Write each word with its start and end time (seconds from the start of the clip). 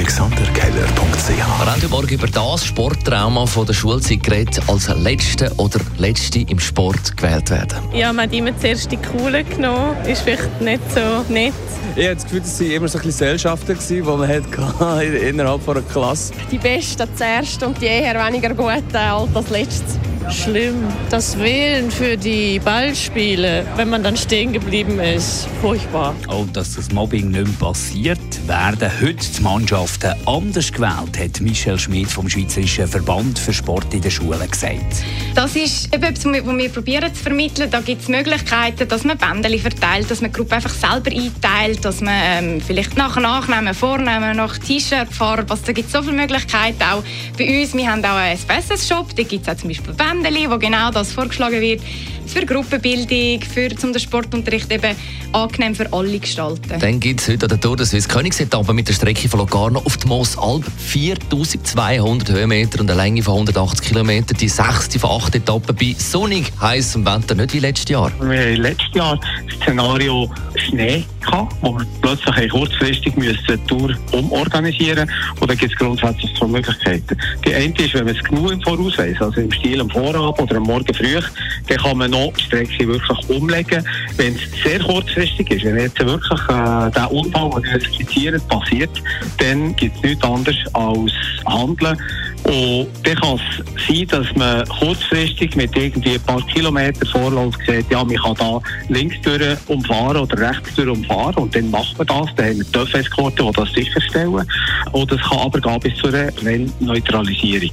AlexanderKeller.ch 0.00 1.28
Wir 1.36 1.46
haben 1.46 1.74
heute 1.74 1.88
Morgen 1.88 2.08
über 2.08 2.26
das 2.26 2.64
Sporttrauma 2.64 3.44
von 3.44 3.66
der 3.66 3.74
Schulzeit 3.74 4.22
geredet, 4.22 4.58
als 4.66 4.88
Letzte 4.88 5.52
oder 5.58 5.78
Letzte 5.98 6.40
im 6.40 6.58
Sport 6.58 7.18
gewählt 7.18 7.50
werden. 7.50 7.80
Ja, 7.92 8.10
man 8.10 8.24
hat 8.24 8.34
immer 8.34 8.58
zuerst 8.58 8.90
die 8.90 8.96
Coole 8.96 9.44
genommen. 9.44 9.94
Ist 10.06 10.22
vielleicht 10.22 10.58
nicht 10.62 10.80
so 10.94 11.30
nett. 11.30 11.52
Ich 11.96 12.06
habe 12.06 12.14
das 12.14 12.24
Gefühl, 12.24 12.40
das 12.40 12.60
waren 12.60 12.70
immer 12.70 12.88
so 12.88 12.98
ein 12.98 13.04
bisschen 13.04 13.26
Gesellschaften, 13.26 13.78
die 13.90 14.00
man 14.00 14.26
hatte 14.26 15.04
innerhalb 15.28 15.68
einer 15.68 15.82
Klasse. 15.82 16.32
Die 16.50 16.56
Besten 16.56 17.06
zuerst 17.14 17.62
und 17.62 17.78
die 17.82 17.86
eher 17.86 18.26
weniger 18.26 18.54
Guten 18.54 18.96
als 18.96 19.32
das 19.34 19.50
Letzte. 19.50 20.09
Schlimm. 20.32 20.76
Das 21.10 21.38
Wählen 21.38 21.90
für 21.90 22.16
die 22.16 22.58
Ballspiele, 22.60 23.66
wenn 23.76 23.90
man 23.90 24.02
dann 24.02 24.16
stehen 24.16 24.52
geblieben 24.52 25.00
ist, 25.00 25.48
furchtbar. 25.60 26.14
Und 26.28 26.56
dass 26.56 26.76
das 26.76 26.92
Mobbing 26.92 27.30
nicht 27.30 27.46
mehr 27.46 27.56
passiert, 27.58 28.18
werden 28.46 28.90
heute 29.00 29.26
die 29.36 29.42
Mannschaften 29.42 30.14
anders 30.26 30.72
gewählt, 30.72 31.18
hat 31.18 31.40
Michel 31.40 31.78
Schmidt 31.78 32.08
vom 32.08 32.28
Schweizerischen 32.28 32.86
Verband 32.86 33.38
für 33.38 33.52
Sport 33.52 33.92
in 33.92 34.02
den 34.02 34.10
Schulen 34.10 34.48
gesagt. 34.50 35.04
Das 35.34 35.56
ist 35.56 35.92
etwas, 35.92 36.24
was 36.24 36.32
wir 36.32 36.68
probieren 36.68 37.14
zu 37.14 37.22
vermitteln. 37.22 37.70
Da 37.70 37.80
gibt 37.80 38.02
es 38.02 38.08
Möglichkeiten, 38.08 38.88
dass 38.88 39.04
man 39.04 39.18
Bändchen 39.18 39.58
verteilt, 39.58 40.10
dass 40.10 40.20
man 40.20 40.32
die 40.32 40.36
Gruppe 40.36 40.56
einfach 40.56 40.74
selber 40.74 41.10
einteilt, 41.10 41.84
dass 41.84 42.00
man 42.00 42.14
ähm, 42.14 42.60
vielleicht 42.60 42.96
nach 42.96 43.16
Nachnehmen, 43.16 43.74
Vornehmen, 43.74 44.36
nach 44.36 44.58
T-Shirt-Farbe, 44.58 45.50
also 45.50 45.62
da 45.66 45.72
gibt 45.72 45.86
es 45.86 45.92
so 45.92 46.02
viele 46.02 46.16
Möglichkeiten. 46.16 46.82
Auch 46.82 47.02
bei 47.36 47.62
uns, 47.62 47.74
wir 47.74 47.90
haben 47.90 48.04
auch 48.04 48.16
einen 48.16 48.36
Asbestos-Shop, 48.36 49.14
da 49.16 49.22
gibt 49.22 49.46
es 49.46 49.52
auch 49.52 49.58
zum 49.58 49.68
Beispiel 49.68 49.94
Bändchen, 49.94 50.19
wo 50.50 50.58
genau 50.58 50.90
das 50.90 51.12
vorgeschlagen 51.12 51.60
wird, 51.60 51.80
für 52.26 52.46
Gruppenbildung, 52.46 53.40
für 53.42 53.68
um 53.82 53.92
den 53.92 54.00
Sportunterricht 54.00 54.70
eben 54.70 54.94
angenehm 55.32 55.74
für 55.74 55.92
alle 55.92 56.18
gestalten. 56.18 56.78
Dann 56.78 57.00
gibt 57.00 57.20
es 57.20 57.28
heute 57.28 57.46
an 57.46 57.48
der 57.50 57.60
Tour 57.60 57.84
Swiss 57.84 58.08
Königsetappe 58.08 58.72
mit 58.72 58.88
der 58.88 58.92
Strecke 58.92 59.28
von 59.28 59.40
Locarno 59.40 59.80
auf 59.80 59.96
die 59.96 60.06
Moosalb 60.06 60.64
4200 60.78 62.30
Höhenmeter 62.30 62.80
und 62.80 62.90
eine 62.90 63.00
Länge 63.00 63.22
von 63.22 63.34
180 63.34 63.88
Kilometern. 63.88 64.36
Die 64.38 64.48
sechste 64.48 64.98
von 64.98 65.10
acht 65.10 65.34
Etappen 65.34 65.74
bei 65.74 65.94
sonnig 65.98 66.52
heißem 66.60 67.04
Wetter, 67.04 67.34
nicht 67.34 67.54
wie 67.54 67.60
letztes 67.60 67.90
Jahr. 67.90 68.12
Wir 68.20 68.38
hatten 68.38 68.62
letztes 68.62 68.94
Jahr 68.94 69.18
das 69.46 69.56
Szenario 69.56 70.30
Schnee, 70.54 71.04
gehabt, 71.20 71.54
wo 71.60 71.78
wir 71.78 71.86
plötzlich 72.00 72.50
kurzfristig 72.50 73.14
die 73.16 73.56
Tour 73.66 73.94
umorganisieren. 74.12 75.10
Und 75.40 75.50
da 75.50 75.54
gibt 75.54 75.72
es 75.72 75.78
grundsätzlich 75.78 76.34
zwei 76.36 76.46
Möglichkeiten. 76.46 77.16
Die 77.44 77.54
eine 77.54 77.74
ist, 77.74 77.94
wenn 77.94 78.04
man 78.04 78.16
es 78.16 78.22
genug 78.22 78.52
im 78.52 78.60
Voraus 78.62 78.98
weiss, 78.98 79.20
also 79.20 79.40
im 79.40 79.52
Stil 79.52 79.80
am 79.80 79.90
Vorabend 79.90 80.40
oder 80.40 80.56
am 80.56 80.64
Morgen 80.64 80.94
früh, 80.94 81.20
dann 81.68 81.78
kann 81.78 81.98
man 81.98 82.10
noch 82.10 82.32
die 82.38 82.44
Strecke 82.44 82.88
wirklich 82.88 83.28
umlegen. 83.28 83.84
Wenn 84.16 84.34
es 84.34 84.62
sehr 84.62 84.80
kurzfristig 84.80 85.50
ist, 85.50 85.64
wenn 85.64 85.78
jetzt 85.78 85.98
wirklich 85.98 86.40
äh, 86.48 86.90
der 86.90 87.10
Unfall, 87.10 87.62
den 87.62 87.72
wir 87.72 87.80
skizzieren, 87.80 88.40
passiert, 88.48 88.90
dann 89.38 89.74
gibt 89.76 89.96
es 89.96 90.02
nichts 90.02 90.24
anderes 90.24 90.58
als 90.74 91.12
Handeln. 91.46 91.96
Und 92.44 92.88
dann 93.04 93.14
kann 93.16 93.38
es 93.38 93.86
sein, 93.86 94.06
dass 94.08 94.34
man 94.34 94.66
kurzfristig 94.66 95.54
mit 95.56 95.76
irgendwie 95.76 96.14
ein 96.14 96.20
paar 96.22 96.44
Kilometer 96.46 97.06
Vorlauf 97.06 97.54
sieht, 97.66 97.90
ja, 97.90 98.02
man 98.02 98.16
kann 98.16 98.34
da 98.34 98.60
links 98.88 99.16
durch 99.22 99.56
umfahren 99.68 100.16
oder 100.16 100.50
rechts 100.50 100.74
durch 100.74 100.88
umfahren 100.88 101.09
und 101.10 101.54
dann 101.54 101.70
macht 101.70 101.96
man 101.98 102.06
das. 102.06 102.34
Dann 102.36 102.46
haben 102.46 102.58
wir 102.58 102.72
TÜV-Eskorte, 102.72 103.44
die 103.44 103.52
das 103.52 103.72
sicherstellen. 103.72 104.46
Und 104.92 105.12
es 105.12 105.20
kann 105.20 105.38
aber 105.38 105.60
gehen 105.60 105.80
bis 105.80 105.96
zu 105.96 106.08
einer 106.08 106.30
Rennneutralisierung. 106.42 107.70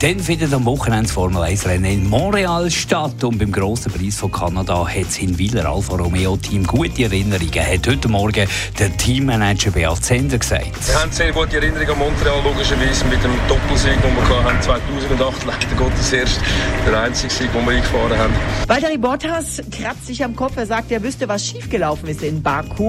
Dann 0.00 0.18
findet 0.18 0.54
am 0.54 0.64
Wochenende 0.64 1.02
das 1.02 1.12
Formel 1.12 1.42
1 1.42 1.66
Rennen 1.66 1.84
in 1.84 2.08
Montreal 2.08 2.70
statt 2.70 3.22
und 3.22 3.36
beim 3.38 3.52
grossen 3.52 3.92
Preis 3.92 4.16
von 4.16 4.32
Kanada 4.32 4.88
hat 4.88 5.04
das 5.04 5.16
Hinwiler 5.16 5.66
Alfa 5.66 5.94
Romeo 5.94 6.38
Team 6.38 6.66
gute 6.66 7.02
Erinnerungen, 7.02 7.52
hat 7.54 7.86
heute 7.86 8.08
Morgen 8.08 8.48
der 8.78 8.96
Teammanager 8.96 9.70
Beat 9.72 10.02
Zender 10.02 10.38
gesagt. 10.38 10.70
Wir 10.86 11.02
haben 11.02 11.12
sehr 11.12 11.32
gute 11.32 11.56
Erinnerungen 11.56 11.90
an 11.90 11.98
Montreal, 11.98 12.42
logischerweise 12.42 13.04
mit 13.04 13.22
dem 13.22 13.32
Doppelsieg, 13.46 14.00
den 14.00 14.16
wir 14.16 14.42
hatten 14.42 14.62
2008, 14.62 15.44
leider 15.44 15.76
Gottes 15.76 16.12
erst 16.14 16.40
der 16.86 17.02
einzige 17.02 17.30
Sieg, 17.30 17.52
den 17.52 17.66
wir 17.66 17.72
eingefahren 17.72 18.18
haben. 18.18 18.32
Valtteri 18.68 18.96
Bottas 18.96 19.60
kratzt 19.70 20.06
sich 20.06 20.24
am 20.24 20.34
Kopf, 20.34 20.56
er 20.56 20.64
sagt, 20.64 20.90
er 20.92 21.02
wüsste, 21.02 21.28
was 21.28 21.46
schiefgelaufen 21.46 22.08
ist 22.08 22.22
in 22.22 22.40
Baku. 22.42 22.79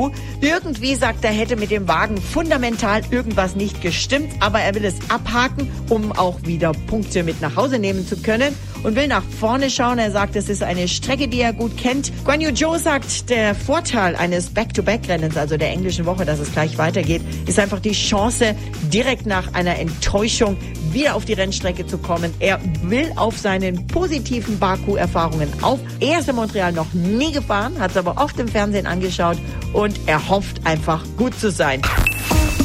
Irgendwie 0.41 0.95
sagt 0.95 1.23
er, 1.23 1.31
hätte 1.31 1.55
mit 1.55 1.71
dem 1.71 1.87
Wagen 1.87 2.17
fundamental 2.17 3.01
irgendwas 3.11 3.55
nicht 3.55 3.81
gestimmt, 3.81 4.31
aber 4.39 4.59
er 4.61 4.73
will 4.75 4.85
es 4.85 4.95
abhaken, 5.09 5.69
um 5.89 6.11
auch 6.11 6.39
wieder 6.43 6.71
Punkte 6.87 7.23
mit 7.23 7.41
nach 7.41 7.55
Hause 7.55 7.77
nehmen 7.77 8.07
zu 8.07 8.17
können 8.17 8.55
und 8.83 8.95
will 8.95 9.07
nach 9.07 9.23
vorne 9.23 9.69
schauen. 9.69 9.99
Er 9.99 10.11
sagt, 10.11 10.35
es 10.35 10.49
ist 10.49 10.63
eine 10.63 10.87
Strecke, 10.87 11.27
die 11.27 11.41
er 11.41 11.53
gut 11.53 11.77
kennt. 11.77 12.11
Guan 12.25 12.41
Yu 12.41 12.51
Zhou 12.51 12.77
sagt, 12.77 13.29
der 13.29 13.55
Vorteil 13.55 14.15
eines 14.15 14.49
Back-to-Back-Rennens, 14.49 15.37
also 15.37 15.57
der 15.57 15.69
englischen 15.69 16.05
Woche, 16.05 16.25
dass 16.25 16.39
es 16.39 16.51
gleich 16.51 16.77
weitergeht, 16.77 17.21
ist 17.47 17.59
einfach 17.59 17.79
die 17.79 17.91
Chance, 17.91 18.55
direkt 18.91 19.25
nach 19.25 19.53
einer 19.53 19.77
Enttäuschung 19.77 20.57
wieder 20.91 21.15
auf 21.15 21.25
die 21.25 21.33
Rennstrecke 21.33 21.85
zu 21.85 21.97
kommen. 21.97 22.33
Er 22.39 22.59
will 22.83 23.11
auf 23.15 23.37
seinen 23.37 23.87
positiven 23.87 24.59
Baku-Erfahrungen 24.59 25.49
auf. 25.61 25.79
Er 25.99 26.19
ist 26.19 26.29
in 26.29 26.35
Montreal 26.35 26.71
noch 26.71 26.93
nie 26.93 27.31
gefahren, 27.31 27.79
hat 27.79 27.91
es 27.91 27.97
aber 27.97 28.21
oft 28.21 28.39
im 28.39 28.47
Fernsehen 28.47 28.87
angeschaut 28.87 29.37
und 29.73 29.99
er 30.05 30.29
hofft 30.29 30.65
einfach 30.65 31.03
gut 31.17 31.37
zu 31.39 31.51
sein. 31.51 31.81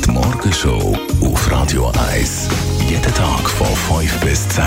Die 0.04 0.10
Morgenshow 0.10 0.96
auf 1.22 1.50
Radio 1.50 1.92
1. 2.12 2.48
Jeden 2.88 3.14
Tag 3.14 3.48
von 3.50 3.66
5 3.66 4.20
bis 4.20 4.48
10. 4.48 4.64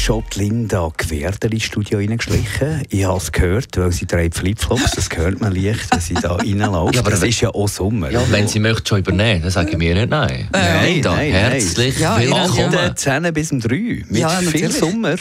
Ist 0.00 0.06
schon 0.06 0.24
die 0.34 0.38
Linda 0.38 0.90
Gewerder 0.96 1.52
ins 1.52 1.64
Studio 1.64 1.98
reingeschlichen. 1.98 2.84
Ich 2.88 3.04
habe 3.04 3.18
es 3.18 3.30
gehört, 3.30 3.76
weil 3.76 3.92
sie 3.92 4.06
trägt 4.06 4.34
Flipflops. 4.34 4.92
Das 4.92 5.10
hört 5.14 5.42
man 5.42 5.54
leicht, 5.54 5.92
wenn 5.92 6.00
sie 6.00 6.14
da 6.14 6.36
reinläuft. 6.36 6.94
Ja, 6.94 7.00
aber 7.02 7.10
das 7.10 7.20
wenn- 7.20 7.28
ist 7.28 7.42
ja 7.42 7.50
auch 7.50 7.68
Sommer. 7.68 8.10
Ja, 8.10 8.22
wenn 8.30 8.48
sie 8.48 8.60
möchte 8.60 8.88
schon 8.88 9.00
übernehmen, 9.00 9.42
dann 9.42 9.50
sagen 9.50 9.78
wir 9.78 9.94
nicht 9.94 10.08
nein. 10.08 10.48
Nein, 10.52 10.86
Linda, 10.94 11.14
nein, 11.16 11.32
herzlich 11.32 11.98
Ja, 11.98 12.18
willkommen. 12.18 12.40
ja. 12.56 12.70
Von 12.70 12.72
den 12.72 12.96
10 12.96 13.34
bis 13.34 13.52
um 13.52 13.60
3. 13.60 13.76
Mit 13.76 14.06
Ja, 14.20 14.28
viel. 14.30 14.70
Sommer. 14.70 15.16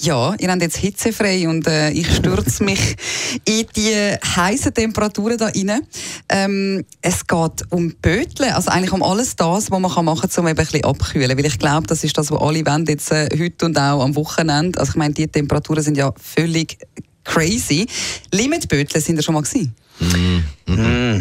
Ja, 0.00 0.32
ihr 0.38 0.48
habt 0.48 0.62
jetzt 0.62 0.76
hitzefrei 0.76 1.48
und 1.48 1.66
äh, 1.66 1.90
ich 1.90 2.14
stürze 2.14 2.62
mich 2.64 2.96
in 3.44 3.66
die 3.74 4.14
heißen 4.36 4.72
Temperaturen 4.72 5.36
da 5.36 5.46
rein. 5.46 5.80
Ähm, 6.28 6.84
es 7.02 7.26
geht 7.26 7.64
um 7.70 7.92
Bötle, 8.00 8.54
also 8.54 8.70
eigentlich 8.70 8.92
um 8.92 9.02
alles 9.02 9.34
das, 9.34 9.72
was 9.72 9.80
man 9.80 9.90
kann 9.90 10.04
machen 10.04 10.30
kann, 10.30 10.44
um 10.44 10.48
eben 10.48 10.56
ein 10.56 10.64
bisschen 10.64 10.84
abkühlen. 10.84 11.36
Weil 11.36 11.46
ich 11.46 11.58
glaube, 11.58 11.88
das 11.88 12.04
ist 12.04 12.16
das, 12.16 12.30
was 12.30 12.40
alle 12.40 12.64
wollen, 12.64 12.86
jetzt 12.86 13.10
äh, 13.10 13.28
heute 13.36 13.66
und 13.66 13.76
auch 13.76 14.04
am 14.04 14.14
Wochenende. 14.14 14.78
Also 14.78 14.90
ich 14.90 14.96
meine, 14.96 15.14
die 15.14 15.26
Temperaturen 15.26 15.82
sind 15.82 15.96
ja 15.96 16.12
völlig 16.16 16.78
crazy. 17.24 17.88
Limetbötle 18.32 19.00
sind 19.00 19.16
ja 19.16 19.22
schon 19.22 19.34
mal 19.34 19.42
gewesen. 19.42 19.74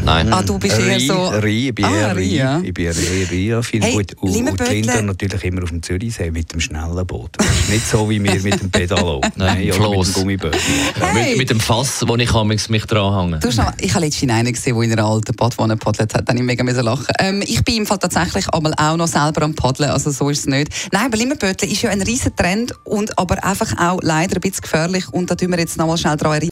Nein. 0.08 0.34
Ah, 0.34 0.42
du 0.42 0.60
bist 0.60 0.80
eher 0.80 1.00
so... 1.00 1.28
Rie, 1.28 1.70
ich 1.70 1.76
bin 1.76 1.86
Ah, 1.86 1.96
eher 1.96 2.16
Rie, 2.16 2.36
ja. 2.36 2.62
Ich 2.62 2.74
bin 2.74 2.86
eher 2.86 2.96
Rie, 2.96 3.24
Rie 3.24 3.64
viel 3.64 3.82
Hey, 3.82 3.94
gut. 3.94 4.14
Und, 4.20 4.50
und 4.50 4.60
die 4.60 4.74
Linda 4.74 5.02
natürlich 5.02 5.44
immer 5.46 5.64
auf 5.64 5.70
dem 5.70 5.82
Zürichsee 5.82 6.32
mit 6.32 6.52
dem 6.52 6.60
schnellen 6.60 7.06
Boot. 7.08 7.38
Nicht 7.70 7.88
so 7.88 8.10
wie 8.10 8.22
wir 8.22 8.42
mit 8.42 8.60
dem 8.60 8.70
Pedalo. 8.70 9.22
Nein, 9.36 9.72
oder 9.72 9.90
mit 9.90 10.08
dem 10.08 10.14
Gummiboot. 10.14 10.58
Hey. 11.00 11.30
Mit, 11.30 11.38
mit 11.38 11.50
dem 11.50 11.60
Fass, 11.60 12.04
wo 12.06 12.16
ich 12.16 12.34
mich, 12.44 12.70
mich 12.70 12.86
dran 12.86 13.16
hänge. 13.16 13.40
Du, 13.40 13.52
schau, 13.52 13.70
ich 13.80 13.94
habe 13.94 14.06
letztens 14.06 14.32
einen 14.32 14.54
gesehen, 14.54 14.76
der 14.76 14.84
in 14.84 14.92
einer 14.94 15.06
alten 15.06 15.36
Badwanne 15.36 15.78
paddelt 15.78 16.14
hat. 16.14 16.28
Da 16.28 16.34
musste 16.34 16.54
ich 16.54 16.64
mega 16.64 16.82
lachen. 16.82 17.08
Ähm, 17.20 17.42
ich 17.46 17.64
bin 17.64 17.78
im 17.78 17.86
Fall 17.86 18.00
tatsächlich 18.00 18.48
einmal 18.54 18.74
auch 18.78 18.98
noch 18.98 19.08
selber 19.08 19.44
am 19.44 19.56
Paddeln, 19.56 19.90
also 19.90 20.12
so 20.12 20.30
ist 20.30 20.40
es 20.40 20.46
nicht. 20.48 20.70
Nein, 20.92 21.06
aber 21.06 21.18
Limmerbötle 21.18 21.68
ist 21.68 21.82
ja 21.82 21.90
ein 21.90 22.02
riesen 22.02 22.36
Trend 22.36 22.74
und 22.84 23.18
aber 23.18 23.44
einfach 23.44 23.78
auch 23.78 24.00
leider 24.02 24.36
ein 24.36 24.42
bisschen 24.42 24.62
gefährlich. 24.62 25.08
Und 25.12 25.32
da 25.32 25.36
tun 25.36 25.52
wir 25.52 25.60
jetzt 25.60 25.78
noch 25.78 25.88
mal 25.88 25.98
schnell 25.98 26.18
daran 26.18 26.36
erinnern. 26.36 26.52